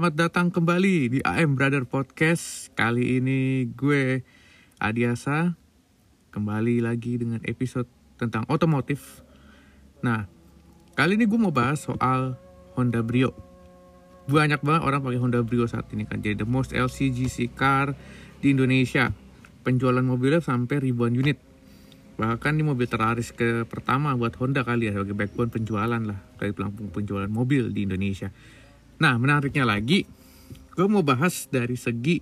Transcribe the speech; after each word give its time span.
Selamat 0.00 0.32
datang 0.32 0.48
kembali 0.48 1.12
di 1.12 1.18
AM 1.20 1.60
Brother 1.60 1.84
Podcast. 1.84 2.72
Kali 2.72 3.20
ini 3.20 3.68
gue 3.68 4.24
Adiasa 4.80 5.52
kembali 6.32 6.80
lagi 6.80 7.20
dengan 7.20 7.44
episode 7.44 7.84
tentang 8.16 8.48
otomotif. 8.48 9.20
Nah, 10.00 10.24
kali 10.96 11.20
ini 11.20 11.28
gue 11.28 11.36
mau 11.36 11.52
bahas 11.52 11.84
soal 11.84 12.32
Honda 12.80 13.04
Brio. 13.04 13.36
Banyak 14.24 14.64
banget 14.64 14.88
orang 14.88 15.04
pakai 15.04 15.20
Honda 15.20 15.44
Brio 15.44 15.68
saat 15.68 15.84
ini 15.92 16.08
kan 16.08 16.24
jadi 16.24 16.32
the 16.32 16.48
most 16.48 16.72
LCGC 16.72 17.52
car 17.52 17.92
di 18.40 18.56
Indonesia. 18.56 19.12
Penjualan 19.68 20.00
mobilnya 20.00 20.40
sampai 20.40 20.80
ribuan 20.80 21.12
unit. 21.12 21.36
Bahkan 22.16 22.56
ini 22.56 22.64
mobil 22.64 22.88
terlaris 22.88 23.36
ke 23.36 23.68
pertama 23.68 24.16
buat 24.16 24.32
Honda 24.40 24.64
kali 24.64 24.88
ya 24.88 24.96
sebagai 24.96 25.12
backbone 25.12 25.52
penjualan 25.52 26.00
lah 26.00 26.24
dari 26.40 26.56
pelampung 26.56 26.88
penjualan 26.88 27.28
mobil 27.28 27.68
di 27.68 27.84
Indonesia. 27.84 28.32
Nah, 29.00 29.16
menariknya 29.16 29.64
lagi, 29.64 30.04
gue 30.76 30.86
mau 30.86 31.00
bahas 31.00 31.48
dari 31.48 31.74
segi 31.74 32.20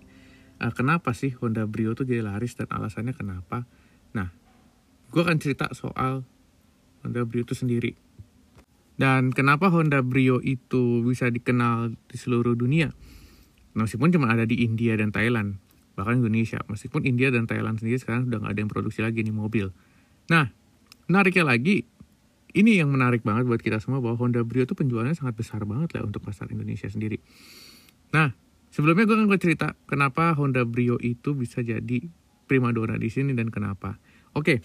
uh, 0.63 0.73
kenapa 0.75 1.11
sih 1.11 1.35
Honda 1.39 1.67
Brio 1.67 1.95
tuh 1.99 2.07
jadi 2.07 2.23
laris 2.23 2.55
dan 2.55 2.71
alasannya 2.71 3.15
kenapa. 3.15 3.67
Nah, 4.15 4.31
gue 5.11 5.21
akan 5.23 5.39
cerita 5.43 5.67
soal 5.75 6.23
Honda 7.03 7.23
Brio 7.27 7.43
itu 7.43 7.59
sendiri. 7.59 7.99
Dan 8.99 9.31
kenapa 9.31 9.71
Honda 9.71 10.03
Brio 10.03 10.43
itu 10.43 11.07
bisa 11.07 11.31
dikenal 11.31 11.95
di 12.11 12.17
seluruh 12.19 12.59
dunia. 12.59 12.91
Meskipun 13.79 14.11
cuma 14.11 14.35
ada 14.35 14.43
di 14.43 14.67
India 14.67 14.99
dan 14.99 15.15
Thailand, 15.15 15.63
bahkan 15.95 16.19
Indonesia. 16.19 16.59
Meskipun 16.67 17.07
India 17.07 17.31
dan 17.31 17.47
Thailand 17.47 17.79
sendiri 17.79 18.03
sekarang 18.03 18.27
sudah 18.27 18.43
nggak 18.43 18.53
ada 18.59 18.61
yang 18.63 18.71
produksi 18.71 19.07
lagi 19.07 19.23
nih 19.23 19.31
mobil. 19.31 19.71
Nah, 20.35 20.51
menariknya 21.07 21.47
lagi, 21.47 21.87
ini 22.59 22.83
yang 22.83 22.91
menarik 22.91 23.23
banget 23.23 23.47
buat 23.47 23.63
kita 23.63 23.79
semua 23.79 24.03
bahwa 24.03 24.19
Honda 24.19 24.43
Brio 24.43 24.67
itu 24.67 24.75
penjualannya 24.75 25.15
sangat 25.15 25.39
besar 25.39 25.63
banget 25.63 25.95
lah 25.95 26.03
untuk 26.11 26.27
pasar 26.27 26.51
Indonesia 26.51 26.91
sendiri. 26.91 27.23
Nah, 28.11 28.35
sebelumnya 28.75 29.07
gue 29.07 29.15
akan 29.15 29.39
cerita 29.39 29.79
kenapa 29.87 30.35
Honda 30.35 30.67
Brio 30.67 30.99
itu 30.99 31.39
bisa 31.39 31.63
jadi 31.63 32.03
primadona 32.51 32.99
di 32.99 33.07
sini 33.15 33.31
dan 33.39 33.55
kenapa. 33.55 34.03
Oke, 34.35 34.59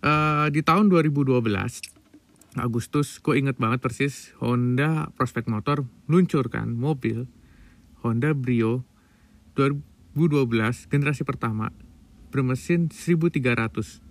uh, 0.00 0.48
di 0.48 0.64
tahun 0.64 0.88
2012 0.88 1.44
Agustus, 2.56 3.20
gue 3.20 3.36
inget 3.36 3.60
banget 3.60 3.84
persis 3.84 4.32
Honda 4.40 5.12
Prospect 5.12 5.52
Motor 5.52 5.84
meluncurkan 6.08 6.72
mobil 6.72 7.28
Honda 8.00 8.32
Brio 8.32 8.88
2012 9.52 10.88
generasi 10.88 11.28
pertama 11.28 11.68
bermesin 12.32 12.88
1300 12.88 14.07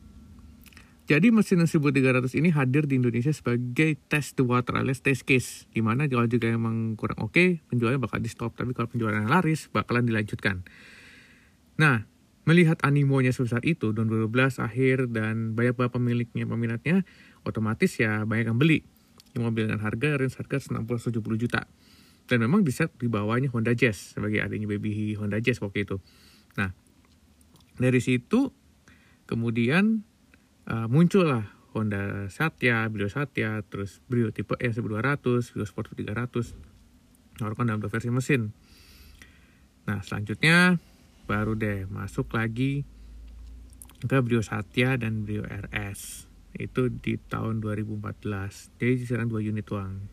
jadi 1.07 1.31
mesin 1.31 1.63
1300 1.63 2.35
ini 2.35 2.51
hadir 2.51 2.83
di 2.83 2.99
Indonesia 2.99 3.31
sebagai 3.31 3.95
test 4.11 4.35
the 4.35 4.43
water 4.43 4.75
alias 4.75 4.99
test 4.99 5.23
case. 5.23 5.63
Di 5.71 5.79
mana 5.79 6.03
kalau 6.11 6.27
juga 6.27 6.51
emang 6.51 6.99
kurang 6.99 7.23
oke, 7.23 7.31
okay, 7.31 7.49
penjualnya 7.71 7.95
bakal 7.95 8.19
di 8.19 8.27
stop. 8.27 8.59
Tapi 8.59 8.75
kalau 8.75 8.91
penjualannya 8.91 9.31
laris, 9.31 9.71
bakalan 9.71 10.03
dilanjutkan. 10.03 10.67
Nah, 11.79 12.03
melihat 12.43 12.83
animonya 12.83 13.31
sebesar 13.31 13.63
itu, 13.63 13.95
tahun 13.95 14.11
2012 14.27 14.59
akhir 14.59 15.07
dan 15.15 15.55
banyak 15.55 15.79
banget 15.79 15.95
pemiliknya, 15.95 16.43
peminatnya, 16.43 17.07
otomatis 17.47 17.95
ya 17.95 18.27
banyak 18.27 18.51
yang 18.51 18.59
beli. 18.59 18.83
Yang 19.31 19.43
mobil 19.47 19.63
dengan 19.71 19.87
harga, 19.87 20.19
range 20.19 20.35
harga 20.35 20.75
60-70 20.75 21.23
juta. 21.39 21.71
Dan 22.27 22.43
memang 22.43 22.67
di 22.67 22.75
set 22.75 22.91
di 22.99 23.07
bawahnya 23.07 23.47
Honda 23.55 23.71
Jazz 23.71 24.11
sebagai 24.11 24.43
adanya 24.43 24.67
baby 24.67 25.15
Honda 25.15 25.39
Jazz 25.39 25.63
waktu 25.63 25.87
itu. 25.87 26.03
Nah, 26.59 26.75
dari 27.79 28.03
situ 28.03 28.51
kemudian 29.23 30.03
uh, 30.67 30.87
muncullah 30.91 31.49
Honda 31.71 32.27
Satya, 32.31 32.87
Brio 32.91 33.07
Satya, 33.07 33.61
terus 33.67 34.01
Brio 34.07 34.29
tipe 34.33 34.55
E 34.57 34.69
1200, 34.71 35.53
Brio 35.53 35.65
Sport 35.67 35.93
300, 35.93 36.53
kan 37.37 37.65
dalam 37.65 37.79
dua 37.79 37.91
versi 37.91 38.09
mesin. 38.09 38.51
Nah 39.85 40.01
selanjutnya 40.01 40.81
baru 41.27 41.59
deh 41.59 41.85
masuk 41.91 42.31
lagi 42.33 42.87
ke 43.99 44.17
Brio 44.23 44.39
Satya 44.39 44.95
dan 44.95 45.27
Brio 45.27 45.43
RS 45.43 46.29
itu 46.57 46.89
di 46.89 47.19
tahun 47.19 47.59
2014 47.61 48.79
jadi 48.79 48.93
kisaran 48.97 49.29
dua 49.29 49.43
unit 49.43 49.67
doang 49.67 50.07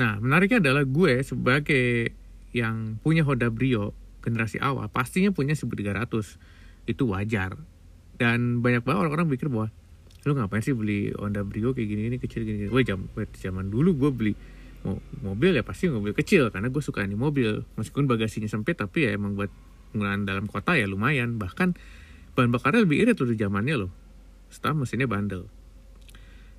nah 0.00 0.16
menariknya 0.16 0.64
adalah 0.64 0.88
gue 0.88 1.20
sebagai 1.20 2.16
yang 2.56 2.98
punya 3.04 3.22
Honda 3.22 3.52
Brio 3.52 3.92
generasi 4.24 4.58
awal 4.58 4.88
pastinya 4.88 5.30
punya 5.30 5.52
1300 5.52 6.88
itu 6.88 7.04
wajar 7.06 7.60
dan 8.20 8.60
banyak 8.60 8.84
banget 8.84 9.08
orang-orang 9.08 9.32
pikir 9.32 9.48
bahwa 9.48 9.72
lu 10.28 10.36
ngapain 10.36 10.60
sih 10.60 10.76
beli 10.76 11.08
Honda 11.16 11.40
Brio 11.40 11.72
kayak 11.72 11.88
gini 11.88 12.02
ini 12.12 12.16
kecil 12.20 12.44
gini, 12.44 12.68
gini. 12.68 12.68
Gue 12.68 12.84
jam, 12.84 13.08
zaman 13.16 13.72
dulu 13.72 13.96
gue 13.96 14.10
beli 14.12 14.32
mobil 15.24 15.56
ya 15.56 15.64
pasti 15.64 15.88
mobil 15.88 16.12
kecil 16.12 16.52
karena 16.52 16.68
gue 16.68 16.84
suka 16.84 17.00
ini 17.00 17.16
mobil. 17.16 17.64
Meskipun 17.80 18.04
bagasinya 18.04 18.44
sempit 18.44 18.76
tapi 18.76 19.08
ya 19.08 19.16
emang 19.16 19.40
buat 19.40 19.48
penggunaan 19.96 20.28
dalam 20.28 20.44
kota 20.52 20.76
ya 20.76 20.84
lumayan. 20.84 21.40
Bahkan 21.40 21.68
bahan 22.36 22.50
bakarnya 22.52 22.84
lebih 22.84 23.08
irit 23.08 23.16
tuh 23.16 23.24
di 23.24 23.40
zamannya 23.40 23.88
loh. 23.88 23.90
Setelah 24.52 24.84
mesinnya 24.84 25.08
bandel. 25.08 25.48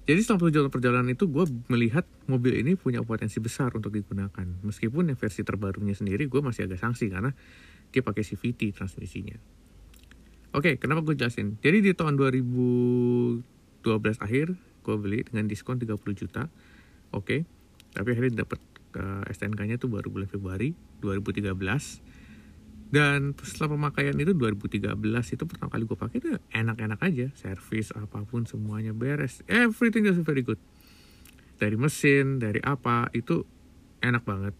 Jadi 0.09 0.17
selama 0.25 0.49
perjalanan 0.49 0.73
perjalanan 0.73 1.09
itu 1.13 1.29
gue 1.29 1.45
melihat 1.69 2.09
mobil 2.25 2.57
ini 2.57 2.73
punya 2.73 3.05
potensi 3.05 3.37
besar 3.37 3.69
untuk 3.77 3.93
digunakan. 3.93 4.49
Meskipun 4.65 5.13
yang 5.13 5.17
versi 5.21 5.45
terbarunya 5.45 5.93
sendiri 5.93 6.25
gue 6.25 6.41
masih 6.41 6.65
agak 6.65 6.81
sanksi 6.81 7.13
karena 7.13 7.29
dia 7.93 8.01
pakai 8.01 8.25
CVT 8.25 8.73
transmisinya 8.73 9.60
Oke, 10.51 10.75
okay, 10.75 10.83
kenapa 10.83 10.99
gue 11.07 11.15
jelasin? 11.15 11.55
Jadi 11.63 11.79
di 11.79 11.91
tahun 11.95 12.19
2012 12.19 13.87
akhir 14.19 14.51
gue 14.59 14.95
beli 14.99 15.23
dengan 15.23 15.47
diskon 15.47 15.79
30 15.79 15.95
juta. 16.11 16.51
Oke. 17.15 17.23
Okay. 17.23 17.39
Tapi 17.95 18.07
akhirnya 18.11 18.43
dapat 18.43 18.59
uh, 18.99 19.23
STNK-nya 19.31 19.79
tuh 19.79 19.87
baru 19.87 20.11
bulan 20.11 20.27
Februari 20.27 20.75
2013. 20.99 21.55
Dan 22.91 23.31
setelah 23.39 23.79
pemakaian 23.79 24.11
itu 24.19 24.35
2013 24.35 24.91
itu 25.07 25.43
pertama 25.47 25.71
kali 25.71 25.87
gue 25.87 25.95
pakai 25.95 26.17
itu 26.19 26.35
enak-enak 26.51 26.99
aja, 26.99 27.31
servis 27.39 27.95
apa 27.95 28.27
pun 28.27 28.43
semuanya 28.43 28.91
beres, 28.91 29.47
everything 29.47 30.03
is 30.11 30.19
very 30.19 30.43
good. 30.43 30.59
Dari 31.55 31.79
mesin, 31.79 32.43
dari 32.43 32.59
apa 32.59 33.07
itu 33.15 33.47
enak 34.03 34.27
banget. 34.27 34.51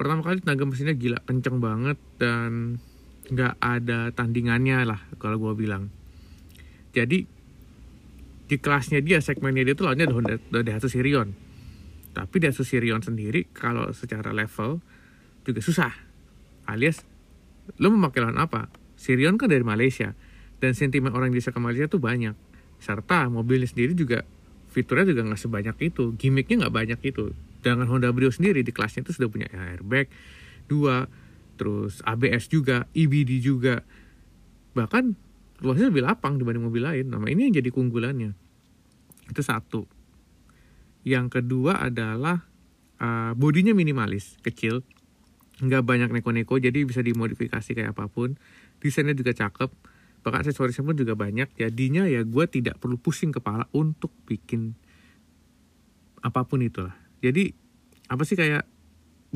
Pertama 0.00 0.24
kali 0.24 0.40
tenaga 0.40 0.64
mesinnya 0.64 0.96
gila 0.96 1.20
kenceng 1.28 1.60
banget 1.60 2.00
dan 2.16 2.80
nggak 3.26 3.54
ada 3.58 4.14
tandingannya 4.14 4.86
lah 4.86 5.00
kalau 5.18 5.38
gue 5.40 5.52
bilang. 5.66 5.90
Jadi 6.94 7.26
di 8.46 8.56
kelasnya 8.62 9.02
dia 9.02 9.18
segmennya 9.18 9.66
dia 9.66 9.74
tuh 9.74 9.90
lawannya 9.90 10.06
Honda 10.08 10.34
Daihatsu 10.38 10.86
Sirion. 10.86 11.34
Tapi 12.14 12.36
Daihatsu 12.38 12.62
Sirion 12.62 13.02
sendiri 13.02 13.50
kalau 13.50 13.90
secara 13.90 14.30
level 14.30 14.78
juga 15.42 15.60
susah. 15.60 15.92
Alias 16.66 17.02
lo 17.82 17.90
mau 17.90 18.10
pakai 18.10 18.22
lawan 18.22 18.38
apa? 18.38 18.70
Sirion 18.94 19.36
kan 19.36 19.50
dari 19.50 19.66
Malaysia 19.66 20.14
dan 20.62 20.72
sentimen 20.72 21.12
orang 21.12 21.34
bisa 21.34 21.50
ke 21.50 21.58
Malaysia 21.58 21.90
tuh 21.90 22.00
banyak. 22.00 22.38
Serta 22.78 23.26
mobilnya 23.26 23.66
sendiri 23.66 23.92
juga 23.98 24.22
fiturnya 24.70 25.10
juga 25.10 25.26
nggak 25.26 25.40
sebanyak 25.40 25.76
itu. 25.90 26.14
Gimmicknya 26.14 26.66
nggak 26.66 26.74
banyak 26.74 27.00
itu. 27.02 27.34
Dengan 27.60 27.90
Honda 27.90 28.14
Brio 28.14 28.30
sendiri 28.30 28.62
di 28.62 28.70
kelasnya 28.70 29.02
itu 29.02 29.12
sudah 29.18 29.28
punya 29.28 29.50
airbag 29.50 30.06
dua 30.70 31.10
terus 31.56 32.04
ABS 32.04 32.52
juga, 32.52 32.86
EBD 32.92 33.40
juga. 33.40 33.82
Bahkan 34.76 35.04
luasnya 35.64 35.88
lebih 35.88 36.04
lapang 36.04 36.36
dibanding 36.36 36.64
mobil 36.68 36.84
lain. 36.84 37.08
Nah, 37.08 37.24
ini 37.26 37.48
yang 37.48 37.54
jadi 37.58 37.72
keunggulannya. 37.72 38.36
Itu 39.32 39.40
satu. 39.40 39.88
Yang 41.02 41.40
kedua 41.40 41.80
adalah 41.80 42.44
uh, 43.00 43.32
bodinya 43.32 43.72
minimalis, 43.72 44.36
kecil. 44.44 44.84
Nggak 45.56 45.82
banyak 45.88 46.10
neko-neko, 46.12 46.60
jadi 46.60 46.84
bisa 46.84 47.00
dimodifikasi 47.00 47.72
kayak 47.72 47.96
apa 47.96 48.12
pun. 48.12 48.36
Desainnya 48.78 49.16
juga 49.16 49.32
cakep. 49.32 49.72
Bahkan 50.20 50.38
aksesorisnya 50.44 50.84
pun 50.84 50.98
juga 50.98 51.16
banyak. 51.16 51.56
Jadinya 51.56 52.04
ya 52.04 52.20
gue 52.26 52.44
tidak 52.50 52.76
perlu 52.82 53.00
pusing 53.00 53.32
kepala 53.32 53.64
untuk 53.72 54.12
bikin 54.28 54.76
apa 56.20 56.42
pun 56.44 56.60
itulah. 56.60 56.92
Jadi 57.22 57.54
apa 58.10 58.22
sih 58.26 58.36
kayak 58.36 58.66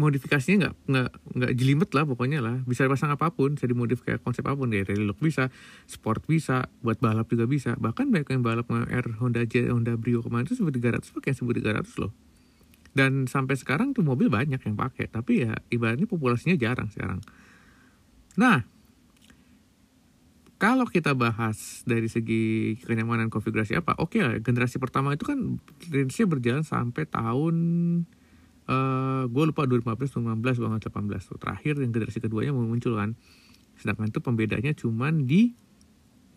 modifikasinya 0.01 0.57
nggak 0.65 0.75
nggak 0.89 1.11
nggak 1.37 1.53
jelimet 1.61 1.91
lah 1.93 2.05
pokoknya 2.09 2.41
lah. 2.41 2.57
Bisa 2.65 2.89
pasang 2.89 3.13
apa 3.13 3.29
pun 3.29 3.61
bisa 3.61 3.69
dimodif 3.69 4.01
kayak 4.01 4.25
konsep 4.25 4.41
apa 4.49 4.57
pun. 4.57 4.73
Dari 4.73 4.89
rally 4.89 5.05
look 5.05 5.21
bisa 5.21 5.53
sport 5.85 6.25
bisa 6.25 6.73
buat 6.81 6.97
balap 6.97 7.29
juga 7.29 7.45
bisa. 7.45 7.77
Bahkan 7.77 8.09
banyak 8.09 8.29
yang 8.33 8.41
balap 8.41 8.73
R 8.73 9.07
Honda 9.21 9.45
J 9.45 9.69
Honda 9.69 10.01
Brio 10.01 10.25
kemarin 10.25 10.49
itu 10.49 10.57
sebut 10.57 10.73
300 10.73 11.05
pakai 11.05 11.37
sebut 11.37 11.61
300 11.61 11.85
loh. 12.01 12.13
Dan 12.97 13.29
sampai 13.29 13.55
sekarang 13.55 13.93
tuh 13.93 14.03
mobil 14.03 14.33
banyak 14.33 14.59
yang 14.59 14.75
pakai 14.75 15.07
tapi 15.13 15.45
ya 15.45 15.55
ibaratnya 15.69 16.09
populasinya 16.09 16.57
jarang 16.57 16.89
sekarang. 16.89 17.21
Nah 18.41 18.65
kalau 20.61 20.85
kita 20.85 21.17
bahas 21.17 21.81
dari 21.89 22.05
segi 22.13 22.77
kenyamanan 22.85 23.33
konfigurasi 23.33 23.81
apa, 23.81 23.97
oke 23.97 24.13
okay 24.13 24.21
lah, 24.21 24.37
generasi 24.45 24.77
pertama 24.77 25.17
itu 25.17 25.25
kan 25.25 25.57
range 25.89 26.21
berjalan 26.29 26.69
sampai 26.69 27.09
tahun 27.09 27.57
eh, 28.71 29.23
gue 29.27 29.45
lupa 29.51 29.67
2015 29.67 30.23
2016 30.23 30.63
gue 30.63 30.69
18 30.89 31.29
tuh 31.29 31.39
terakhir 31.43 31.75
yang 31.83 31.91
generasi 31.91 32.19
keduanya 32.23 32.53
mau 32.55 32.65
muncul 32.65 32.95
kan. 32.95 33.19
Sedangkan 33.75 34.15
itu 34.15 34.21
pembedanya 34.23 34.73
cuman 34.77 35.27
di 35.27 35.53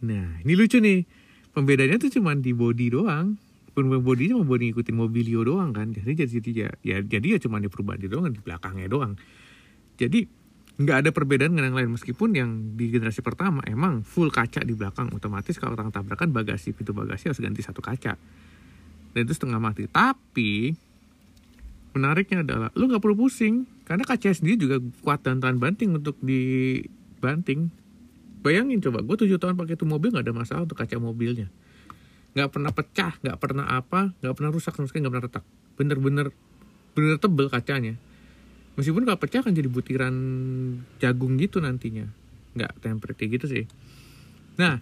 nah 0.04 0.42
ini 0.42 0.54
lucu 0.58 0.82
nih. 0.82 1.06
Pembedanya 1.54 2.02
tuh 2.02 2.10
cuman 2.10 2.42
di 2.42 2.52
body 2.52 2.98
doang. 2.98 3.38
Perubahan 3.74 4.06
bodinya 4.06 4.38
mau 4.42 4.46
body 4.46 4.74
ngikutin 4.74 4.96
mobilio 4.98 5.42
doang 5.46 5.74
kan. 5.74 5.94
Jadi 5.94 6.14
jadi 6.26 6.50
ya, 6.54 6.70
ya 6.82 6.98
jadi 7.02 7.38
ya 7.38 7.40
cuma 7.42 7.62
di 7.62 7.70
perubahan 7.70 8.02
di 8.02 8.10
doang 8.10 8.30
di 8.34 8.42
belakangnya 8.42 8.90
doang. 8.90 9.14
Jadi 9.98 10.26
nggak 10.74 10.98
ada 11.06 11.10
perbedaan 11.14 11.54
dengan 11.54 11.70
yang 11.70 11.78
lain. 11.78 11.90
Meskipun 11.94 12.30
yang 12.34 12.50
di 12.74 12.90
generasi 12.90 13.22
pertama 13.22 13.62
emang 13.70 14.02
full 14.02 14.34
kaca 14.34 14.66
di 14.66 14.74
belakang. 14.74 15.14
Otomatis 15.14 15.58
kalau 15.62 15.78
orang 15.78 15.94
tabrakan 15.94 16.34
bagasi 16.34 16.74
pintu 16.74 16.98
bagasi 16.98 17.30
harus 17.30 17.42
ganti 17.42 17.62
satu 17.62 17.82
kaca. 17.82 18.18
Dan 19.14 19.20
itu 19.22 19.34
setengah 19.38 19.62
mati. 19.62 19.86
Tapi 19.86 20.74
menariknya 21.94 22.42
adalah 22.42 22.70
lu 22.74 22.90
nggak 22.90 23.02
perlu 23.02 23.16
pusing. 23.16 23.70
Karena 23.86 24.04
kaca 24.04 24.34
sendiri 24.34 24.58
juga 24.58 24.78
kuat 25.06 25.22
dan 25.22 25.40
tahan 25.40 25.62
banting 25.62 25.94
untuk 25.94 26.18
dibanting. 26.20 27.70
Bayangin 28.44 28.84
coba 28.84 29.00
gue 29.06 29.16
tujuh 29.24 29.40
tahun 29.40 29.56
pakai 29.56 29.80
itu 29.80 29.88
mobil 29.88 30.12
nggak 30.12 30.26
ada 30.28 30.36
masalah 30.36 30.62
untuk 30.68 30.76
kaca 30.76 31.00
mobilnya. 31.00 31.48
Nggak 32.34 32.50
pernah 32.50 32.72
pecah 32.74 33.14
nggak 33.24 33.38
pernah 33.40 33.66
apa 33.70 34.12
nggak 34.20 34.34
pernah 34.36 34.52
rusak 34.52 34.74
sama 34.76 34.90
sekali 34.90 35.06
nggak 35.06 35.14
pernah 35.14 35.28
retak. 35.30 35.46
Bener-bener 35.80 36.28
bener 36.98 37.16
tebel 37.22 37.48
kacanya. 37.48 37.96
Meskipun 38.74 39.06
kalau 39.06 39.20
pecah 39.22 39.46
kan 39.46 39.54
jadi 39.54 39.70
butiran 39.70 40.16
jagung 40.98 41.38
gitu 41.38 41.62
nantinya. 41.62 42.10
Nggak 42.58 42.72
tempered 42.82 43.18
gitu 43.22 43.46
sih. 43.46 43.64
Nah 44.58 44.82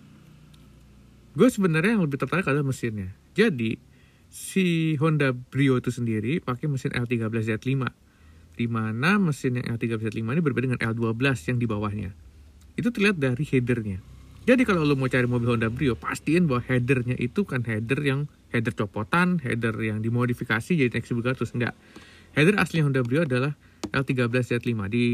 gue 1.31 1.47
sebenarnya 1.47 1.99
yang 1.99 2.03
lebih 2.05 2.21
tertarik 2.21 2.47
adalah 2.47 2.65
mesinnya. 2.65 3.11
Jadi 3.35 3.90
si 4.31 4.95
Honda 4.97 5.35
Brio 5.35 5.75
itu 5.77 5.91
sendiri 5.91 6.39
pakai 6.39 6.71
mesin 6.71 6.95
L13Z5 6.95 7.83
di 8.55 8.65
mana 8.71 9.19
mesin 9.19 9.59
yang 9.59 9.75
L13Z5 9.75 10.23
ini 10.23 10.41
berbeda 10.41 10.71
dengan 10.71 10.81
L12 10.81 11.19
yang 11.51 11.57
di 11.59 11.67
bawahnya 11.67 12.09
itu 12.79 12.87
terlihat 12.87 13.19
dari 13.19 13.43
headernya 13.43 13.99
jadi 14.41 14.65
kalau 14.65 14.81
lo 14.81 14.97
mau 14.97 15.05
cari 15.05 15.29
mobil 15.29 15.53
Honda 15.53 15.69
Brio, 15.69 15.93
pastiin 15.93 16.49
bahwa 16.49 16.65
headernya 16.65 17.13
itu 17.21 17.45
kan 17.45 17.61
header 17.61 18.01
yang 18.01 18.25
header 18.49 18.73
copotan, 18.73 19.37
header 19.37 19.73
yang 19.77 20.01
dimodifikasi 20.01 20.73
jadi 20.73 20.89
XC300. 20.89 21.53
Enggak. 21.53 21.77
Header 22.33 22.57
asli 22.57 22.81
Honda 22.81 23.05
Brio 23.05 23.21
adalah 23.21 23.53
L13Z5. 23.93 24.73
Di 24.89 25.05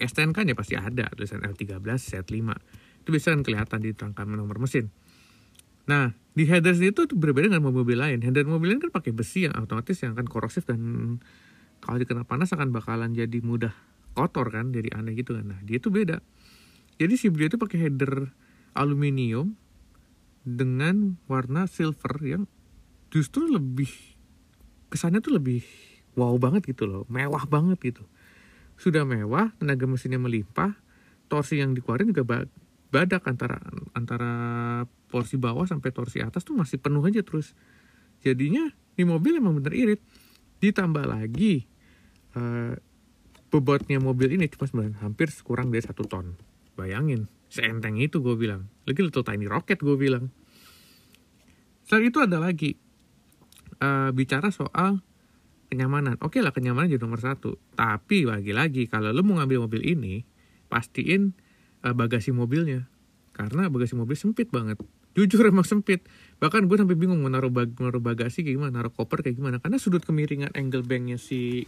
STNK 0.00 0.38
nya 0.48 0.54
pasti 0.56 0.72
ada 0.72 1.12
tulisan 1.12 1.44
L13Z5. 1.44 2.40
Itu 3.04 3.08
bisa 3.12 3.36
kan 3.36 3.44
kelihatan 3.44 3.84
di 3.84 3.92
rangkaian 3.92 4.32
nomor 4.32 4.56
mesin. 4.56 4.88
Nah, 5.90 6.14
di 6.38 6.46
header 6.46 6.78
itu 6.78 7.10
berbeda 7.10 7.50
dengan 7.50 7.66
mobil 7.66 7.98
lain. 7.98 8.22
Header 8.22 8.46
mobil 8.46 8.70
lain 8.70 8.80
kan 8.80 8.94
pakai 8.94 9.10
besi 9.10 9.50
yang 9.50 9.58
otomatis 9.58 9.98
yang 10.06 10.14
akan 10.14 10.30
korosif 10.30 10.62
dan 10.62 11.18
kalau 11.82 11.98
dikena 11.98 12.22
panas 12.22 12.54
akan 12.54 12.70
bakalan 12.70 13.10
jadi 13.10 13.42
mudah 13.42 13.74
kotor 14.14 14.54
kan, 14.54 14.70
jadi 14.70 14.94
aneh 14.94 15.18
gitu 15.18 15.34
kan. 15.34 15.50
Nah, 15.50 15.58
dia 15.66 15.82
itu 15.82 15.90
beda 15.90 16.22
jadi 17.00 17.16
si 17.16 17.32
Brio 17.32 17.48
itu 17.48 17.56
pakai 17.56 17.88
header 17.88 18.28
aluminium 18.76 19.56
dengan 20.44 21.16
warna 21.32 21.64
silver 21.64 22.12
yang 22.20 22.44
justru 23.08 23.48
lebih 23.48 23.88
kesannya 24.92 25.24
tuh 25.24 25.40
lebih 25.40 25.64
wow 26.12 26.36
banget 26.36 26.76
gitu 26.76 26.84
loh, 26.84 27.08
mewah 27.08 27.48
banget 27.48 27.80
gitu. 27.80 28.04
Sudah 28.76 29.08
mewah, 29.08 29.48
tenaga 29.56 29.88
mesinnya 29.88 30.20
melimpah, 30.20 30.76
torsi 31.32 31.64
yang 31.64 31.72
dikeluarin 31.72 32.12
juga 32.12 32.44
badak 32.92 33.24
antara 33.24 33.56
antara 33.96 34.32
porsi 35.10 35.36
bawah 35.36 35.66
sampai 35.66 35.90
torsi 35.90 36.22
atas 36.22 36.46
tuh 36.46 36.54
masih 36.54 36.78
penuh 36.78 37.02
aja 37.02 37.20
terus. 37.26 37.58
Jadinya 38.22 38.70
di 38.94 39.02
mobil 39.02 39.42
emang 39.42 39.58
bener 39.58 39.74
irit. 39.74 40.00
Ditambah 40.62 41.04
lagi 41.04 41.66
uh, 42.38 42.78
bobotnya 43.50 43.98
mobil 43.98 44.38
ini 44.38 44.46
cuma 44.46 44.70
sebenarnya 44.70 45.02
hampir 45.02 45.28
kurang 45.42 45.74
dari 45.74 45.82
satu 45.82 46.06
ton 46.06 46.38
Bayangin, 46.78 47.28
seenteng 47.52 48.00
itu 48.00 48.24
gue 48.24 48.40
bilang. 48.40 48.64
Lagi 48.88 49.04
little 49.04 49.20
tiny 49.20 49.44
rocket 49.44 49.84
gue 49.84 50.00
bilang. 50.00 50.32
Selain 51.84 52.08
itu 52.08 52.16
ada 52.22 52.40
lagi. 52.40 52.78
Uh, 53.76 54.08
bicara 54.16 54.48
soal 54.48 55.04
kenyamanan. 55.68 56.16
Oke 56.24 56.38
okay 56.38 56.40
lah 56.40 56.56
kenyamanan 56.56 56.88
jadi 56.88 57.04
nomor 57.04 57.20
satu. 57.20 57.60
Tapi 57.76 58.24
lagi-lagi 58.24 58.88
kalau 58.88 59.12
lo 59.12 59.20
mau 59.20 59.36
ngambil 59.36 59.68
mobil 59.68 59.82
ini, 59.84 60.24
pastiin 60.72 61.36
uh, 61.84 61.92
bagasi 61.92 62.32
mobilnya. 62.32 62.88
Karena 63.36 63.68
bagasi 63.68 63.92
mobil 63.92 64.16
sempit 64.16 64.48
banget. 64.48 64.80
Jujur 65.14 65.42
emang 65.46 65.66
sempit. 65.66 66.06
Bahkan 66.38 66.70
gue 66.70 66.76
sampai 66.78 66.96
bingung 66.96 67.20
mau 67.20 67.28
naruh, 67.28 67.50
bag 67.50 67.74
naruh 67.76 68.00
bagasi 68.00 68.46
kayak 68.46 68.56
gimana, 68.56 68.72
naruh 68.80 68.92
koper 68.94 69.20
kayak 69.20 69.36
gimana. 69.36 69.58
Karena 69.58 69.76
sudut 69.76 70.06
kemiringan 70.06 70.54
angle 70.54 70.86
banknya 70.86 71.18
si, 71.18 71.66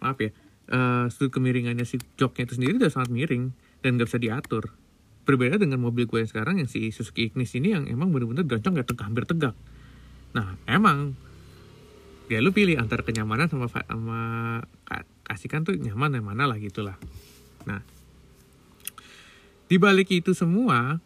maaf 0.00 0.18
ya, 0.18 0.32
uh, 0.72 1.06
sudut 1.12 1.30
kemiringannya 1.36 1.84
si 1.84 2.00
joknya 2.16 2.48
itu 2.48 2.58
sendiri 2.58 2.80
udah 2.80 2.90
sangat 2.90 3.12
miring 3.12 3.52
dan 3.84 4.00
gak 4.00 4.08
bisa 4.08 4.18
diatur. 4.18 4.72
Berbeda 5.22 5.60
dengan 5.60 5.78
mobil 5.78 6.10
gue 6.10 6.18
yang 6.18 6.30
sekarang 6.30 6.58
yang 6.58 6.66
si 6.66 6.90
Suzuki 6.90 7.30
Ignis 7.30 7.54
ini 7.54 7.78
yang 7.78 7.86
emang 7.86 8.10
bener-bener 8.10 8.42
gancang 8.42 8.74
kayak 8.74 8.90
tegak, 8.90 9.06
hampir 9.06 9.24
tegak. 9.28 9.54
Nah, 10.34 10.58
emang 10.66 11.14
ya 12.26 12.40
lu 12.40 12.50
pilih 12.50 12.80
antara 12.80 13.04
kenyamanan 13.04 13.52
sama 13.52 13.68
sama 13.68 14.20
kasihkan 15.28 15.62
tuh 15.62 15.76
nyaman 15.76 16.18
yang 16.18 16.26
mana 16.26 16.48
lah 16.48 16.56
gitulah. 16.58 16.96
Nah, 17.68 17.84
di 19.70 19.76
balik 19.78 20.10
itu 20.10 20.34
semua 20.34 20.98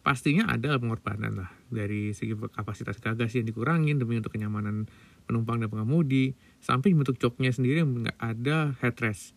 pastinya 0.00 0.48
ada 0.48 0.80
pengorbanan 0.80 1.44
lah 1.44 1.50
dari 1.68 2.16
segi 2.16 2.32
kapasitas 2.36 2.98
bagasi 3.00 3.44
yang 3.44 3.48
dikurangin 3.52 4.00
demi 4.00 4.16
untuk 4.16 4.32
kenyamanan 4.32 4.88
penumpang 5.28 5.60
dan 5.60 5.68
pengemudi. 5.68 6.34
Sampai 6.60 6.92
bentuk 6.96 7.20
joknya 7.20 7.52
sendiri 7.52 7.84
nggak 7.84 8.18
ada 8.18 8.74
headrest 8.80 9.36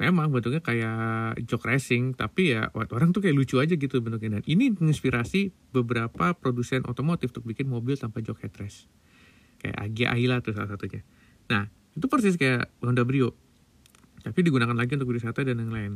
memang 0.00 0.32
bentuknya 0.32 0.64
kayak 0.64 1.44
jok 1.44 1.68
racing 1.68 2.16
tapi 2.16 2.56
ya 2.56 2.72
orang 2.72 3.12
tuh 3.12 3.20
kayak 3.20 3.36
lucu 3.36 3.60
aja 3.60 3.76
gitu 3.76 4.00
bentuknya. 4.00 4.40
Dan 4.40 4.44
ini 4.48 4.72
menginspirasi 4.72 5.52
beberapa 5.76 6.32
produsen 6.32 6.88
otomotif 6.88 7.36
untuk 7.36 7.44
bikin 7.44 7.68
mobil 7.68 8.00
tanpa 8.00 8.24
jok 8.24 8.40
headrest 8.40 8.88
kayak 9.60 9.76
Agia 9.76 10.16
Ayla 10.16 10.40
tuh 10.40 10.56
salah 10.56 10.72
satunya. 10.72 11.04
Nah 11.52 11.68
itu 11.92 12.08
persis 12.08 12.40
kayak 12.40 12.72
Honda 12.80 13.04
Brio 13.04 13.36
tapi 14.24 14.40
digunakan 14.40 14.72
lagi 14.72 14.96
untuk 14.96 15.12
wisata 15.12 15.44
dan 15.44 15.60
yang 15.60 15.72
lain 15.72 15.92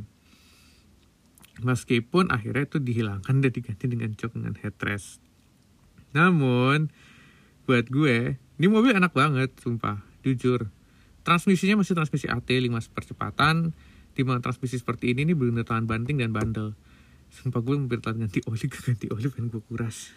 meskipun 1.63 2.35
akhirnya 2.35 2.67
itu 2.67 2.83
dihilangkan 2.83 3.45
dan 3.45 3.53
diganti 3.53 3.85
dengan 3.87 4.11
jok 4.17 4.35
dengan 4.35 4.55
headrest. 4.59 5.23
Namun 6.17 6.91
buat 7.69 7.87
gue 7.91 8.39
ini 8.59 8.67
mobil 8.71 8.95
enak 8.95 9.15
banget 9.15 9.55
sumpah 9.63 10.03
jujur. 10.23 10.71
Transmisinya 11.27 11.81
masih 11.81 11.95
transmisi 11.99 12.27
AT 12.31 12.47
5 12.47 12.71
percepatan. 12.95 13.75
Timbang 14.15 14.39
transmisi 14.39 14.79
seperti 14.79 15.11
ini 15.11 15.27
nih 15.27 15.35
benar 15.35 15.67
tahan 15.67 15.91
banting 15.91 16.23
dan 16.23 16.31
bandel. 16.31 16.79
Sumpah 17.35 17.59
gue 17.63 17.75
hampir 17.75 17.99
tahan 17.99 18.23
ganti 18.23 18.39
oli 18.47 18.67
ke 18.71 18.79
ganti 18.87 19.11
oli 19.11 19.27
pengen 19.27 19.51
gue 19.51 19.63
kuras. 19.67 20.15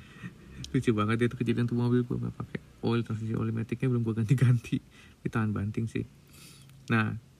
Lucu 0.72 0.90
banget 0.96 1.28
itu 1.28 1.36
kejadian 1.36 1.68
tuh 1.68 1.76
mobil 1.76 2.02
gue 2.08 2.16
gak 2.16 2.34
pakai 2.40 2.58
oil 2.82 3.04
transmisi 3.04 3.36
oli 3.36 3.52
metiknya 3.52 3.92
belum 3.92 4.02
gue 4.04 4.14
ganti-ganti. 4.16 4.80
Tahan 5.24 5.52
banting 5.52 5.88
sih. 5.88 6.04
Nah 6.88 7.33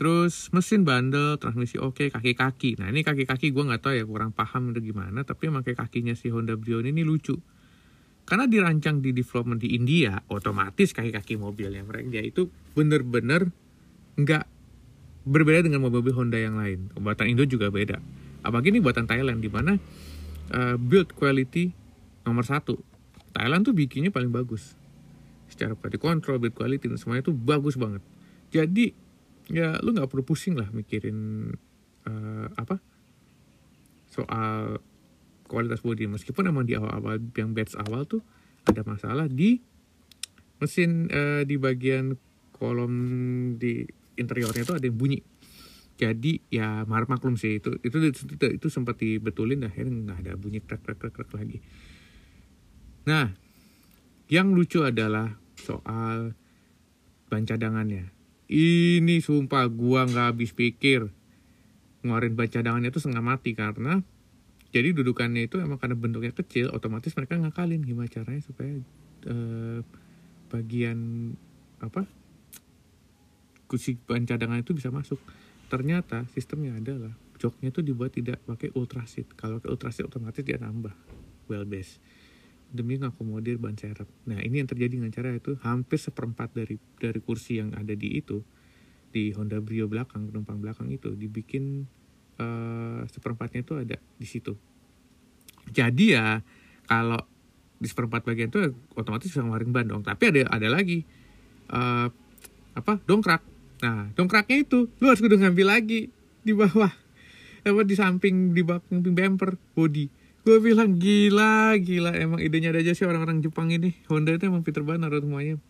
terus 0.00 0.48
mesin 0.56 0.88
bandel 0.88 1.36
transmisi 1.36 1.76
oke 1.76 2.00
okay, 2.00 2.08
kaki-kaki 2.08 2.80
nah 2.80 2.88
ini 2.88 3.04
kaki-kaki 3.04 3.52
gue 3.52 3.60
nggak 3.68 3.84
tahu 3.84 3.94
ya 4.00 4.04
kurang 4.08 4.32
paham 4.32 4.72
itu 4.72 4.96
gimana 4.96 5.28
tapi 5.28 5.52
pakai 5.52 5.76
kakinya 5.76 6.16
si 6.16 6.32
Honda 6.32 6.56
Brio 6.56 6.80
ini 6.80 7.04
lucu 7.04 7.36
karena 8.24 8.48
dirancang 8.48 9.04
di 9.04 9.12
development 9.12 9.60
di 9.60 9.76
India 9.76 10.16
otomatis 10.32 10.96
kaki-kaki 10.96 11.36
mobilnya 11.36 11.84
mereka 11.84 12.08
dia 12.08 12.24
itu 12.24 12.48
bener-bener 12.72 13.52
nggak 14.16 14.44
berbeda 15.24 15.68
dengan 15.68 15.84
mobil-mobil 15.84 16.14
Honda 16.16 16.38
yang 16.40 16.56
lain. 16.56 16.92
Buatan 16.96 17.26
Indo 17.28 17.44
juga 17.44 17.68
beda. 17.68 18.00
Apalagi 18.40 18.72
ini 18.72 18.80
buatan 18.80 19.04
Thailand, 19.04 19.40
di 19.44 19.50
mana 19.52 19.76
uh, 20.52 20.76
build 20.80 21.12
quality 21.12 21.72
nomor 22.24 22.44
satu. 22.48 22.80
Thailand 23.36 23.68
tuh 23.68 23.76
bikinnya 23.76 24.08
paling 24.08 24.32
bagus. 24.32 24.74
Secara 25.52 25.76
quality 25.76 26.00
control, 26.00 26.40
build 26.40 26.56
quality, 26.56 26.88
dan 26.88 26.96
semuanya 26.96 27.28
tuh 27.28 27.36
bagus 27.36 27.76
banget. 27.76 28.00
Jadi, 28.50 28.96
ya 29.50 29.76
lu 29.82 29.90
nggak 29.90 30.06
perlu 30.06 30.22
pusing 30.22 30.54
lah 30.54 30.70
mikirin 30.70 31.50
uh, 32.06 32.46
apa 32.54 32.78
soal 34.10 34.78
kualitas 35.50 35.82
bodi. 35.82 36.06
Meskipun 36.06 36.46
emang 36.46 36.66
di 36.66 36.78
awal-awal 36.78 37.18
yang 37.34 37.50
batch 37.50 37.74
awal 37.74 38.06
tuh 38.06 38.22
ada 38.66 38.86
masalah 38.86 39.26
di 39.26 39.58
mesin 40.62 41.10
uh, 41.10 41.42
di 41.42 41.58
bagian 41.58 42.14
kolom 42.54 42.94
di 43.58 43.82
interiornya 44.14 44.62
itu 44.62 44.74
ada 44.78 44.86
yang 44.86 44.98
bunyi. 44.98 45.20
Jadi 45.98 46.46
ya 46.48 46.86
maklum 46.86 47.34
sih. 47.34 47.58
Itu 47.58 47.82
itu 47.82 47.96
itu, 47.98 48.20
itu, 48.38 48.46
itu 48.56 48.66
sempat 48.70 49.02
dibetulin 49.02 49.66
akhirnya 49.66 50.14
nggak 50.14 50.18
ada 50.26 50.32
bunyi 50.38 50.62
krek 50.62 50.86
krek 50.86 51.02
krek 51.02 51.12
krek 51.18 51.30
lagi. 51.34 51.58
Nah 53.10 53.34
yang 54.30 54.54
lucu 54.54 54.86
adalah 54.86 55.34
soal 55.58 56.38
ban 57.26 57.42
cadangannya 57.42 58.19
ini 58.50 59.22
sumpah 59.22 59.70
gua 59.70 60.10
nggak 60.10 60.26
habis 60.34 60.50
pikir. 60.50 61.06
Ngeluarin 62.02 62.34
ban 62.34 62.50
cadangannya 62.50 62.90
itu 62.90 62.98
setengah 62.98 63.22
mati 63.22 63.54
karena 63.54 64.02
jadi 64.74 64.90
dudukannya 64.94 65.46
itu 65.46 65.62
emang 65.62 65.78
karena 65.78 65.94
bentuknya 65.94 66.34
kecil 66.34 66.70
otomatis 66.74 67.14
mereka 67.14 67.38
ngakalin 67.38 67.82
gimana 67.82 68.10
caranya 68.10 68.42
supaya 68.42 68.74
uh, 69.26 69.82
bagian 70.50 71.30
apa 71.82 72.06
kursi 73.70 73.98
ban 74.02 74.26
cadangan 74.26 74.62
itu 74.62 74.74
bisa 74.74 74.90
masuk. 74.90 75.22
Ternyata 75.70 76.26
sistemnya 76.34 76.74
adalah 76.74 77.14
joknya 77.38 77.70
itu 77.70 77.86
dibuat 77.86 78.18
tidak 78.18 78.42
pakai 78.42 78.74
ultraseat 78.74 79.30
kalau 79.38 79.62
pakai 79.62 79.70
ultraseat 79.70 80.10
otomatis 80.10 80.42
dia 80.42 80.58
nambah. 80.58 80.94
Wheelbase 81.46 82.19
demi 82.70 82.96
ngakomodir 82.96 83.58
ban 83.58 83.74
serep. 83.74 84.06
Nah 84.30 84.38
ini 84.38 84.62
yang 84.62 84.68
terjadi 84.70 84.98
dengan 85.02 85.10
cara 85.10 85.34
itu 85.34 85.58
hampir 85.66 85.98
seperempat 85.98 86.54
dari 86.54 86.78
dari 86.96 87.18
kursi 87.18 87.58
yang 87.58 87.74
ada 87.74 87.92
di 87.92 88.18
itu 88.18 88.40
di 89.10 89.34
Honda 89.34 89.58
Brio 89.58 89.90
belakang 89.90 90.30
penumpang 90.30 90.62
belakang 90.62 90.86
itu 90.94 91.10
dibikin 91.18 91.90
uh, 92.38 93.02
seperempatnya 93.10 93.66
itu 93.66 93.74
ada 93.74 93.96
di 93.98 94.26
situ. 94.26 94.54
Jadi 95.70 96.14
ya 96.14 96.38
kalau 96.86 97.18
di 97.80 97.86
seperempat 97.90 98.22
bagian 98.22 98.54
itu 98.54 98.74
otomatis 98.94 99.26
bisa 99.26 99.42
ngeluarin 99.42 99.74
ban 99.74 99.86
dong. 99.90 100.06
Tapi 100.06 100.30
ada 100.30 100.40
ada 100.54 100.68
lagi 100.70 101.02
uh, 101.74 102.06
apa 102.78 102.92
dongkrak. 103.02 103.42
Nah 103.82 104.14
dongkraknya 104.14 104.62
itu 104.62 104.86
lu 105.02 105.10
harus 105.10 105.18
kudu 105.18 105.42
ngambil 105.42 105.74
lagi 105.74 106.06
di 106.46 106.52
bawah 106.54 106.90
apa 107.60 107.82
di 107.84 107.94
samping 107.98 108.56
di 108.56 108.62
samping 108.64 109.12
bumper 109.12 109.58
body 109.76 110.19
gue 110.40 110.56
bilang 110.58 110.96
gila 110.96 111.76
gila 111.76 112.16
emang 112.16 112.40
idenya 112.40 112.72
ada 112.72 112.80
aja 112.80 112.96
sih 112.96 113.04
orang-orang 113.04 113.44
Jepang 113.44 113.68
ini. 113.68 113.96
Honda 114.08 114.32
itu 114.34 114.48
emang 114.48 114.64
Peter 114.64 114.80
Banner 114.80 115.12
semuanya 115.12 115.60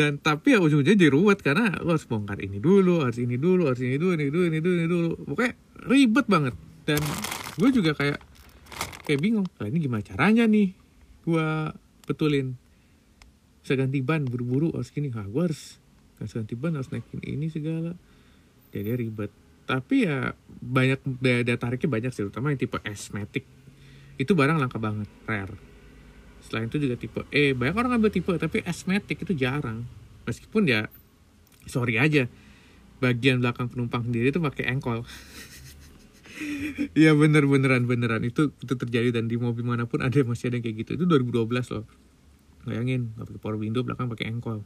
dan 0.00 0.22
tapi 0.22 0.54
ya 0.54 0.58
ujung-ujungnya 0.62 0.96
jadi 0.96 1.12
ruwet 1.12 1.42
karena 1.42 1.76
lo 1.82 1.92
harus 1.92 2.06
bongkar 2.06 2.38
ini 2.40 2.62
dulu 2.62 3.02
harus 3.02 3.18
ini 3.18 3.34
dulu 3.34 3.68
harus 3.68 3.82
ini 3.82 3.98
dulu 3.98 4.16
ini 4.16 4.30
dulu 4.30 4.44
ini 4.46 4.58
dulu 4.62 4.74
ini 4.78 4.86
dulu. 4.86 5.10
Pokoknya 5.28 5.52
ribet 5.90 6.26
banget. 6.30 6.54
Dan 6.86 7.02
gue 7.60 7.68
juga 7.74 7.92
kayak 7.98 8.20
kayak 9.04 9.20
bingung 9.20 9.44
lah 9.58 9.66
ini 9.66 9.78
gimana 9.82 10.00
caranya 10.00 10.46
nih 10.46 10.72
gue 11.26 11.48
betulin 12.06 12.54
bisa 13.60 13.76
ganti 13.76 14.00
ban 14.00 14.24
buru-buru 14.24 14.72
harus 14.72 14.94
gini. 14.94 15.10
Ah 15.12 15.26
gue 15.26 15.42
harus 15.42 15.76
ganti 16.16 16.54
ban 16.54 16.78
harus 16.78 16.88
naikin 16.94 17.20
ini 17.20 17.50
segala. 17.50 17.92
Jadi 18.70 18.94
ribet. 18.94 19.34
Tapi 19.66 20.06
ya 20.06 20.32
banyak 20.48 21.02
daya 21.18 21.58
tariknya 21.58 21.90
banyak 21.90 22.10
sih 22.14 22.24
terutama 22.24 22.54
yang 22.54 22.62
tipe 22.62 22.78
S 22.86 23.10
Matic 23.10 23.44
itu 24.20 24.36
barang 24.36 24.60
langka 24.60 24.76
banget 24.76 25.08
rare. 25.24 25.56
Selain 26.44 26.68
itu 26.68 26.76
juga 26.76 27.00
tipe 27.00 27.24
E. 27.32 27.56
Banyak 27.56 27.72
orang 27.72 27.90
ngambil 27.96 28.12
tipe 28.12 28.32
tapi 28.36 28.60
asmetik 28.68 29.24
itu 29.24 29.32
jarang. 29.32 29.88
Meskipun 30.28 30.68
ya 30.68 30.92
sorry 31.64 31.96
aja 31.96 32.28
bagian 33.00 33.40
belakang 33.40 33.72
penumpang 33.72 34.04
sendiri 34.04 34.28
itu 34.28 34.38
pakai 34.38 34.68
engkol. 34.68 35.02
Iya 36.96 37.12
bener 37.12 37.44
beneran 37.44 37.84
beneran. 37.84 38.24
Itu 38.24 38.56
itu 38.64 38.72
terjadi 38.72 39.12
dan 39.12 39.28
di 39.28 39.36
mobil 39.36 39.60
mana 39.60 39.84
pun 39.84 40.00
ada 40.00 40.16
masih 40.24 40.48
ada 40.48 40.56
yang 40.56 40.64
kayak 40.64 40.88
gitu. 40.88 40.90
Itu 40.96 41.04
2012 41.04 41.52
loh. 41.76 41.84
Bayangin 42.64 43.12
nggak 43.12 43.28
pakai 43.28 43.40
power 43.44 43.56
window 43.60 43.84
belakang 43.84 44.08
pakai 44.08 44.32
engkol. 44.32 44.64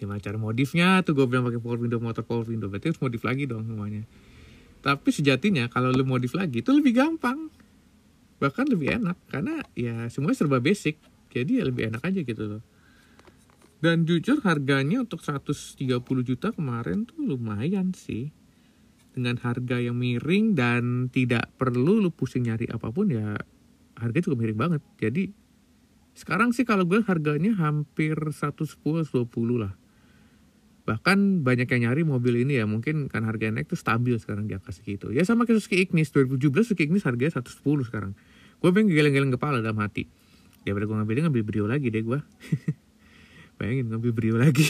Gimana 0.00 0.16
cara 0.24 0.40
modifnya 0.40 1.04
tuh? 1.04 1.12
Gue 1.12 1.28
bilang 1.28 1.44
pakai 1.44 1.60
power 1.60 1.76
window 1.76 2.00
motor 2.00 2.24
power 2.24 2.48
window. 2.48 2.72
Berarti 2.72 2.88
harus 2.88 3.04
modif 3.04 3.20
lagi 3.20 3.44
dong 3.44 3.68
semuanya. 3.68 4.08
Tapi 4.80 5.08
sejatinya 5.12 5.68
kalau 5.68 5.92
lu 5.92 6.08
modif 6.08 6.32
lagi 6.32 6.64
itu 6.64 6.72
lebih 6.72 6.96
gampang 6.96 7.52
bahkan 8.42 8.66
lebih 8.66 8.98
enak 8.98 9.14
karena 9.30 9.62
ya 9.78 10.10
semuanya 10.10 10.42
serba 10.42 10.58
basic. 10.58 10.98
Jadi 11.30 11.62
ya 11.62 11.64
lebih 11.64 11.94
enak 11.94 12.02
aja 12.02 12.26
gitu 12.26 12.42
loh. 12.42 12.62
Dan 13.78 14.02
jujur 14.02 14.42
harganya 14.42 15.02
untuk 15.02 15.22
130 15.22 15.78
juta 16.26 16.50
kemarin 16.50 17.06
tuh 17.06 17.22
lumayan 17.22 17.94
sih. 17.94 18.34
Dengan 19.14 19.38
harga 19.38 19.78
yang 19.78 19.94
miring 19.94 20.58
dan 20.58 21.12
tidak 21.12 21.54
perlu 21.54 22.00
lu 22.02 22.10
pusing 22.10 22.48
nyari 22.48 22.66
apa 22.66 22.88
pun 22.90 23.12
ya 23.12 23.38
harga 23.94 24.18
juga 24.18 24.42
miring 24.42 24.58
banget. 24.58 24.82
Jadi 24.98 25.30
sekarang 26.12 26.50
sih 26.50 26.66
kalau 26.66 26.82
gue 26.82 27.00
harganya 27.06 27.54
hampir 27.54 28.18
110 28.18 28.82
120 28.82 29.62
lah. 29.62 29.78
Bahkan 30.82 31.46
banyak 31.46 31.68
yang 31.70 31.92
nyari 31.92 32.02
mobil 32.02 32.42
ini 32.42 32.58
ya 32.58 32.66
mungkin 32.66 33.06
kan 33.06 33.22
harganya 33.22 33.62
naik 33.62 33.70
tuh 33.70 33.78
stabil 33.78 34.18
sekarang 34.18 34.50
di 34.50 34.58
angka 34.58 34.74
segitu. 34.74 35.14
Ya 35.14 35.22
sama 35.22 35.46
kayak 35.46 35.62
Suzuki 35.62 35.78
Ignis 35.78 36.10
2017 36.10 36.74
Suzuki 36.74 36.90
Ignis 36.90 37.06
harganya 37.06 37.38
110 37.38 37.86
sekarang 37.86 38.12
gue 38.62 38.70
pengen 38.70 38.94
geleng-geleng 38.94 39.34
kepala 39.34 39.58
dalam 39.58 39.82
hati. 39.82 40.06
Daripada 40.62 40.86
gue 40.86 40.96
ngambilnya 41.02 41.22
ngambil 41.26 41.42
brio 41.42 41.66
lagi 41.66 41.90
deh 41.90 42.06
gue 42.06 42.22
bayangin 43.58 43.90
ngambil 43.90 44.10
brio 44.14 44.36
lagi. 44.38 44.62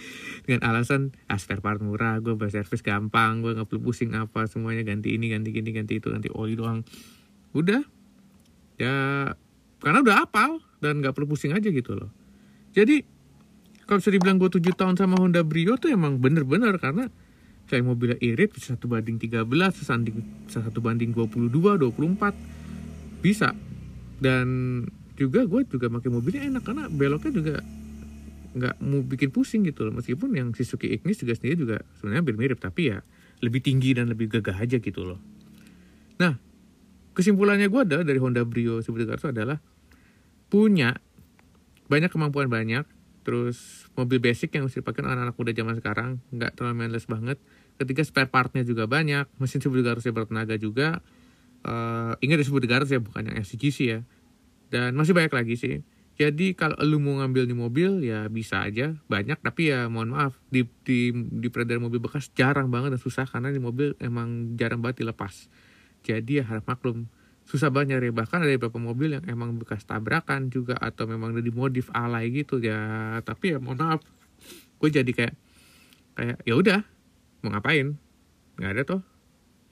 Dengan 0.48 0.64
alasan 0.72 1.12
ah 1.28 1.36
spare 1.36 1.60
part 1.60 1.84
murah 1.84 2.20
gue 2.24 2.32
bahas 2.36 2.56
servis 2.56 2.80
gampang 2.80 3.44
gue 3.44 3.52
nggak 3.52 3.68
perlu 3.68 3.92
pusing 3.92 4.16
apa 4.16 4.48
semuanya 4.48 4.84
ganti 4.84 5.12
ini 5.12 5.28
ganti 5.28 5.52
gini 5.52 5.70
ganti 5.76 6.00
itu 6.00 6.08
ganti 6.08 6.32
oli 6.32 6.56
doang. 6.56 6.80
Udah. 7.52 7.84
Ya 8.80 8.96
karena 9.84 10.00
udah 10.00 10.24
apal 10.24 10.64
dan 10.80 11.04
nggak 11.04 11.12
perlu 11.12 11.36
pusing 11.36 11.52
aja 11.52 11.68
gitu 11.68 11.92
loh. 11.92 12.08
Jadi 12.72 13.04
kalau 13.84 14.00
bisa 14.00 14.08
dibilang 14.08 14.40
gue 14.40 14.48
7 14.48 14.64
tahun 14.72 14.96
sama 14.96 15.20
Honda 15.20 15.44
Brio 15.44 15.76
tuh 15.76 15.92
emang 15.92 16.16
bener-bener 16.16 16.80
karena 16.80 17.12
saya 17.68 17.84
mobilnya 17.84 18.16
irit 18.20 18.56
satu 18.56 18.88
banding 18.88 19.20
13 19.20 19.44
sesanding 19.72 20.20
satu 20.48 20.80
banding 20.84 21.12
22 21.12 21.52
24 21.52 22.63
bisa. 23.24 23.56
Dan 24.20 24.46
juga 25.16 25.48
gue 25.48 25.64
juga 25.64 25.88
pakai 25.88 26.10
mobilnya 26.12 26.44
enak 26.44 26.62
karena 26.68 26.84
beloknya 26.92 27.32
juga 27.32 27.56
nggak 28.54 28.76
mau 28.84 29.00
bikin 29.00 29.32
pusing 29.32 29.64
gitu 29.64 29.88
loh. 29.88 29.96
Meskipun 29.96 30.36
yang 30.36 30.52
Suzuki 30.52 30.92
Ignis 30.92 31.24
juga 31.24 31.32
sendiri 31.32 31.56
juga 31.56 31.76
sebenarnya 31.96 32.20
hampir 32.20 32.36
mirip 32.36 32.58
tapi 32.60 32.92
ya 32.92 33.00
lebih 33.40 33.64
tinggi 33.64 33.96
dan 33.96 34.12
lebih 34.12 34.28
gagah 34.28 34.60
aja 34.60 34.76
gitu 34.78 35.02
loh. 35.02 35.18
Nah 36.20 36.36
kesimpulannya 37.16 37.66
gue 37.72 37.80
adalah 37.80 38.04
dari 38.04 38.20
Honda 38.20 38.44
Brio 38.44 38.82
seperti 38.84 39.08
itu 39.08 39.26
adalah 39.30 39.58
punya 40.50 40.98
banyak 41.88 42.10
kemampuan 42.10 42.46
banyak 42.46 42.86
terus 43.24 43.88
mobil 43.96 44.20
basic 44.20 44.52
yang 44.52 44.68
mesti 44.68 44.84
dipakai 44.84 45.00
anak-anak 45.00 45.34
muda 45.34 45.52
zaman 45.56 45.74
sekarang 45.80 46.10
nggak 46.30 46.50
terlalu 46.54 46.74
mindless 46.84 47.08
banget. 47.08 47.40
Ketika 47.74 48.06
spare 48.06 48.30
partnya 48.30 48.62
juga 48.62 48.86
banyak 48.86 49.26
mesin 49.42 49.58
sumber 49.58 49.82
harusnya 49.82 50.14
bertenaga 50.14 50.54
juga 50.54 51.02
uh, 51.64 52.12
ingat 52.20 52.38
disebut 52.44 52.62
Garus 52.68 52.92
ya 52.92 53.00
bukan 53.00 53.26
yang 53.26 53.36
SCGC 53.40 53.78
ya. 53.88 54.00
Dan 54.68 54.94
masih 54.94 55.16
banyak 55.16 55.32
lagi 55.32 55.54
sih. 55.56 55.74
Jadi 56.14 56.54
kalau 56.54 56.78
lu 56.86 57.02
mau 57.02 57.18
ngambil 57.18 57.50
di 57.50 57.56
mobil 57.58 57.90
ya 58.06 58.30
bisa 58.30 58.62
aja. 58.62 58.94
Banyak 59.10 59.42
tapi 59.42 59.74
ya 59.74 59.90
mohon 59.90 60.14
maaf 60.14 60.38
di 60.46 60.62
di 60.86 61.10
di 61.10 61.50
peredaran 61.50 61.82
mobil 61.82 61.98
bekas 61.98 62.30
jarang 62.38 62.70
banget 62.70 62.94
dan 62.94 63.00
susah 63.02 63.26
karena 63.26 63.50
di 63.50 63.58
mobil 63.58 63.98
emang 63.98 64.54
jarang 64.54 64.78
banget 64.78 65.02
dilepas. 65.02 65.50
Jadi 66.06 66.38
ya 66.38 66.44
harap 66.46 66.70
maklum. 66.70 67.10
Susah 67.44 67.68
banget 67.68 67.98
nyari. 67.98 68.14
Bahkan 68.14 68.46
ada 68.46 68.52
beberapa 68.54 68.78
mobil 68.78 69.18
yang 69.18 69.24
emang 69.26 69.58
bekas 69.58 69.82
tabrakan 69.82 70.54
juga 70.54 70.78
atau 70.78 71.10
memang 71.10 71.34
udah 71.34 71.44
dimodif 71.44 71.90
alay 71.90 72.30
gitu. 72.30 72.62
Ya 72.62 73.18
tapi 73.26 73.56
ya 73.56 73.58
mohon 73.58 73.82
maaf. 73.82 74.00
Gue 74.78 74.94
jadi 74.94 75.10
kayak 75.10 75.34
kayak 76.14 76.38
ya 76.46 76.54
udah 76.54 76.80
mau 77.42 77.58
ngapain? 77.58 77.98
Nggak 78.54 78.70
ada 78.70 78.82
toh. 78.86 79.02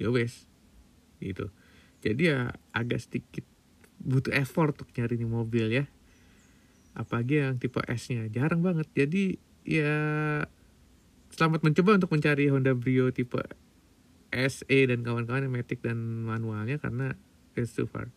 Ya 0.02 0.10
wes. 0.10 0.50
Gitu 1.22 1.54
jadi 2.02 2.22
ya 2.22 2.40
agak 2.74 3.06
sedikit 3.06 3.46
butuh 4.02 4.34
effort 4.34 4.74
untuk 4.74 4.90
nyari 4.98 5.14
nih 5.14 5.30
mobil 5.30 5.66
ya 5.70 5.84
apalagi 6.92 7.40
yang 7.40 7.56
tipe 7.56 7.78
S 7.86 8.10
nya 8.10 8.26
jarang 8.28 8.60
banget 8.60 8.90
jadi 8.92 9.38
ya 9.62 9.94
selamat 11.32 11.64
mencoba 11.64 11.96
untuk 11.96 12.10
mencari 12.12 12.50
Honda 12.50 12.74
Brio 12.76 13.08
tipe 13.14 13.40
SE 14.32 14.78
dan 14.88 15.04
kawan-kawan 15.04 15.44
Matic 15.52 15.84
dan 15.84 16.24
manualnya 16.24 16.80
karena 16.80 17.12
it's 17.52 17.76
too 17.76 17.84
far. 17.84 18.08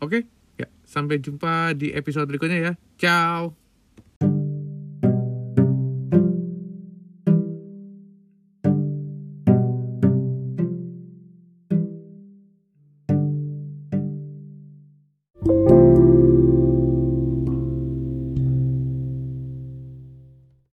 Oke, 0.00 0.08
okay? 0.08 0.22
ya 0.64 0.66
sampai 0.88 1.20
jumpa 1.20 1.76
di 1.76 1.92
episode 1.92 2.24
berikutnya 2.32 2.58
ya. 2.60 2.72
Ciao. 2.96 3.69